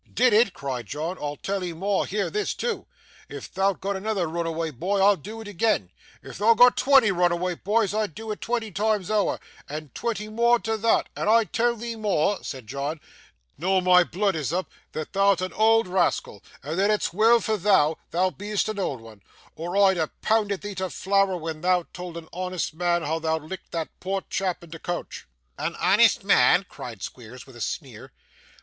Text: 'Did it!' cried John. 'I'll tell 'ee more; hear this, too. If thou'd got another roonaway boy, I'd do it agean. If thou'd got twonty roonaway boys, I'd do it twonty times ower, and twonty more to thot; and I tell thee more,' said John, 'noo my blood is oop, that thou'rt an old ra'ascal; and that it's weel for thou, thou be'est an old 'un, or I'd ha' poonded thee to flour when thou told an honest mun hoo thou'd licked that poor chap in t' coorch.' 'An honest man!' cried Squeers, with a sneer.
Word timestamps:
'Did 0.15 0.33
it!' 0.33 0.51
cried 0.55 0.87
John. 0.87 1.15
'I'll 1.21 1.35
tell 1.35 1.63
'ee 1.63 1.73
more; 1.73 2.07
hear 2.07 2.31
this, 2.31 2.55
too. 2.55 2.87
If 3.29 3.45
thou'd 3.53 3.79
got 3.81 3.95
another 3.95 4.27
roonaway 4.27 4.71
boy, 4.71 4.99
I'd 4.99 5.21
do 5.21 5.39
it 5.41 5.47
agean. 5.47 5.91
If 6.23 6.37
thou'd 6.39 6.57
got 6.57 6.75
twonty 6.75 7.11
roonaway 7.11 7.63
boys, 7.63 7.93
I'd 7.93 8.15
do 8.15 8.31
it 8.31 8.41
twonty 8.41 8.71
times 8.71 9.11
ower, 9.11 9.39
and 9.69 9.93
twonty 9.93 10.27
more 10.27 10.57
to 10.61 10.75
thot; 10.75 11.07
and 11.15 11.29
I 11.29 11.43
tell 11.43 11.75
thee 11.75 11.95
more,' 11.95 12.43
said 12.43 12.65
John, 12.65 12.99
'noo 13.59 13.79
my 13.81 14.03
blood 14.03 14.35
is 14.35 14.51
oop, 14.51 14.71
that 14.93 15.13
thou'rt 15.13 15.39
an 15.39 15.53
old 15.53 15.85
ra'ascal; 15.87 16.41
and 16.63 16.79
that 16.79 16.89
it's 16.89 17.13
weel 17.13 17.39
for 17.39 17.55
thou, 17.57 17.95
thou 18.09 18.31
be'est 18.31 18.67
an 18.69 18.79
old 18.79 19.05
'un, 19.05 19.21
or 19.55 19.77
I'd 19.77 19.97
ha' 19.97 20.09
poonded 20.23 20.61
thee 20.61 20.73
to 20.73 20.89
flour 20.89 21.37
when 21.37 21.61
thou 21.61 21.83
told 21.93 22.17
an 22.17 22.27
honest 22.33 22.73
mun 22.73 23.03
hoo 23.03 23.19
thou'd 23.19 23.43
licked 23.43 23.71
that 23.73 23.89
poor 23.99 24.23
chap 24.31 24.63
in 24.63 24.71
t' 24.71 24.79
coorch.' 24.79 25.27
'An 25.59 25.75
honest 25.75 26.23
man!' 26.23 26.65
cried 26.67 27.03
Squeers, 27.03 27.45
with 27.45 27.55
a 27.55 27.61
sneer. 27.61 28.11